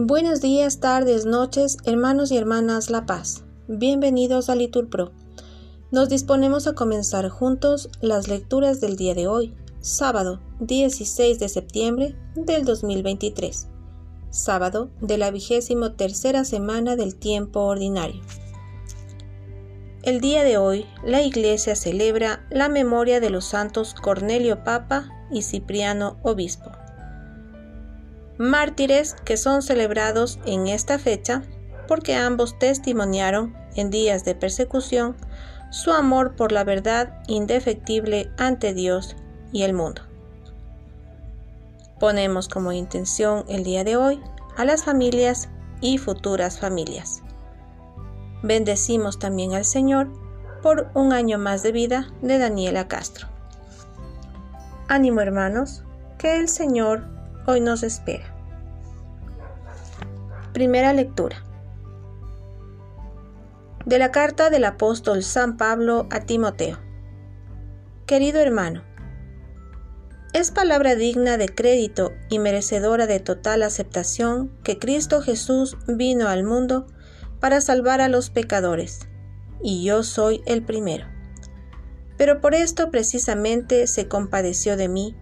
[0.00, 3.42] Buenos días, tardes, noches, hermanos y hermanas La Paz.
[3.66, 5.10] Bienvenidos a Litur Pro.
[5.90, 12.16] Nos disponemos a comenzar juntos las lecturas del día de hoy, sábado 16 de septiembre
[12.36, 13.66] del 2023,
[14.30, 18.22] sábado de la vigésimo tercera semana del tiempo ordinario.
[20.08, 25.42] El día de hoy, la Iglesia celebra la memoria de los santos Cornelio Papa y
[25.42, 26.72] Cipriano Obispo
[28.38, 31.42] mártires que son celebrados en esta fecha
[31.86, 35.16] porque ambos testimoniaron en días de persecución
[35.70, 39.16] su amor por la verdad indefectible ante Dios
[39.52, 40.02] y el mundo.
[42.00, 44.20] Ponemos como intención el día de hoy
[44.56, 45.48] a las familias
[45.80, 47.22] y futuras familias.
[48.42, 50.08] Bendecimos también al Señor
[50.62, 53.28] por un año más de vida de Daniela Castro.
[54.88, 55.84] Ánimo hermanos,
[56.18, 57.04] que el Señor
[57.46, 58.34] hoy nos espera.
[60.52, 61.44] Primera lectura.
[63.86, 66.78] De la carta del apóstol San Pablo a Timoteo.
[68.06, 68.82] Querido hermano,
[70.34, 76.44] es palabra digna de crédito y merecedora de total aceptación que Cristo Jesús vino al
[76.44, 76.86] mundo
[77.40, 79.00] para salvar a los pecadores,
[79.62, 81.06] y yo soy el primero.
[82.16, 85.16] Pero por esto precisamente se compadeció de mí,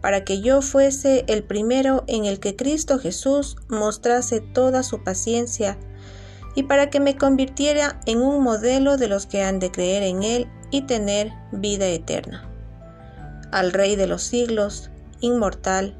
[0.00, 5.76] para que yo fuese el primero en el que Cristo Jesús mostrase toda su paciencia
[6.54, 10.22] y para que me convirtiera en un modelo de los que han de creer en
[10.22, 12.48] Él y tener vida eterna.
[13.50, 15.96] Al Rey de los siglos, inmortal,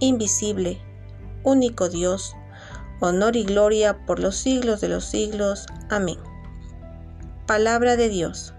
[0.00, 0.80] invisible,
[1.42, 2.34] único Dios,
[3.00, 5.66] honor y gloria por los siglos de los siglos.
[5.88, 6.18] Amén.
[7.46, 8.54] Palabra de Dios.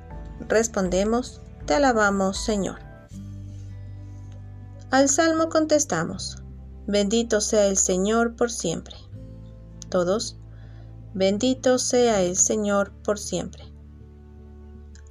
[0.47, 2.79] Respondemos, te alabamos Señor.
[4.89, 6.43] Al salmo contestamos,
[6.87, 8.97] bendito sea el Señor por siempre.
[9.89, 10.37] Todos,
[11.13, 13.63] bendito sea el Señor por siempre.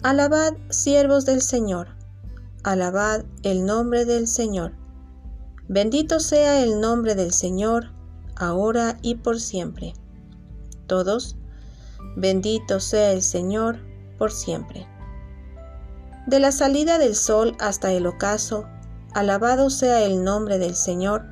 [0.03, 1.89] Alabad, siervos del Señor,
[2.63, 4.73] alabad el nombre del Señor.
[5.69, 7.93] Bendito sea el nombre del Señor,
[8.41, 9.93] ahora y por siempre.
[10.87, 11.37] Todos,
[12.17, 13.79] bendito sea el Señor
[14.19, 14.89] por siempre.
[16.27, 18.67] De la salida del sol hasta el ocaso,
[19.13, 21.25] Alabado sea el nombre del Señor.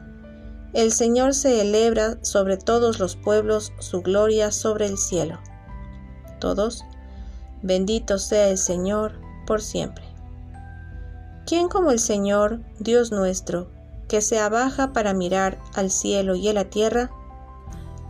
[0.72, 5.38] El Señor se celebra sobre todos los pueblos, su gloria sobre el cielo.
[6.40, 6.84] Todos,
[7.62, 10.04] bendito sea el Señor por siempre.
[11.46, 13.70] ¿Quién como el Señor, Dios nuestro,
[14.08, 17.10] que se abaja para mirar al cielo y a la tierra?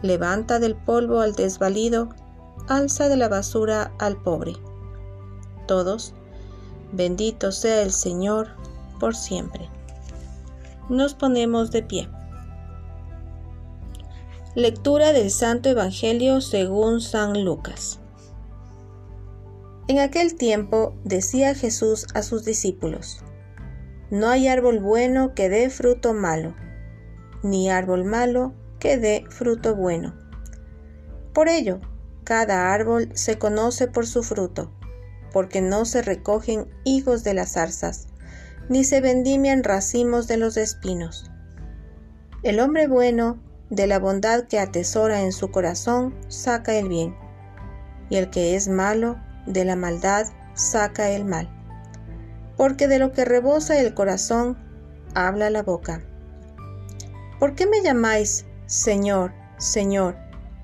[0.01, 2.11] Levanta del polvo al desvalido,
[2.69, 4.55] alza de la basura al pobre.
[5.67, 6.15] Todos,
[6.93, 8.49] bendito sea el Señor
[9.01, 9.69] por siempre.
[10.89, 12.09] Nos ponemos de pie.
[14.55, 18.01] Lectura del Santo Evangelio según San Lucas.
[19.89, 23.23] En aquel tiempo decía Jesús a sus discípulos,
[24.11, 26.55] No hay árbol bueno que dé fruto malo,
[27.43, 30.15] ni árbol malo que dé fruto bueno.
[31.35, 31.81] Por ello,
[32.25, 34.73] cada árbol se conoce por su fruto,
[35.33, 38.09] porque no se recogen higos de las zarzas,
[38.71, 41.31] ni se vendimian racimos de los espinos.
[42.43, 43.39] El hombre bueno,
[43.69, 47.15] de la bondad que atesora en su corazón, saca el bien,
[48.09, 51.58] y el que es malo, de la maldad, saca el mal.
[52.59, 54.59] Porque de lo que rebosa el corazón,
[55.15, 56.03] habla la boca.
[57.41, 60.15] ¿Por qué me llamáis Señor, Señor,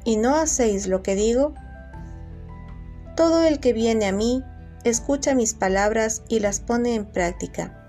[0.04, 1.54] y no hacéis lo que digo?
[3.16, 4.44] Todo el que viene a mí,
[4.84, 7.80] escucha mis palabras y las pone en práctica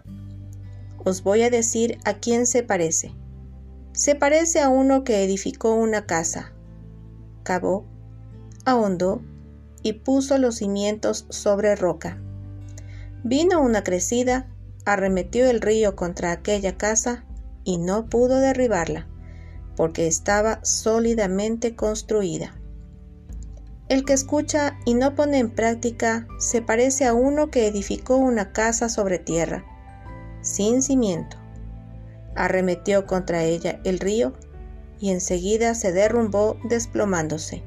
[1.05, 3.13] os voy a decir a quién se parece.
[3.93, 6.51] Se parece a uno que edificó una casa,
[7.43, 7.85] cavó,
[8.65, 9.21] ahondó
[9.83, 12.19] y puso los cimientos sobre roca.
[13.27, 14.45] Vino una crecida,
[14.85, 17.25] arremetió el río contra aquella casa
[17.63, 19.07] y no pudo derribarla,
[19.75, 22.53] porque estaba sólidamente construida.
[23.89, 28.53] El que escucha y no pone en práctica se parece a uno que edificó una
[28.53, 29.65] casa sobre tierra
[30.41, 31.37] sin cimiento.
[32.35, 34.33] Arremetió contra ella el río
[34.99, 37.63] y enseguida se derrumbó desplomándose,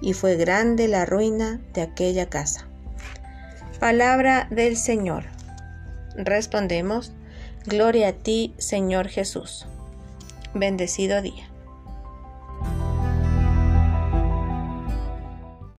[0.00, 2.71] y fue grande la ruina de aquella casa.
[3.82, 5.24] Palabra del Señor.
[6.14, 7.10] Respondemos,
[7.66, 9.66] Gloria a ti, Señor Jesús.
[10.54, 11.51] Bendecido día.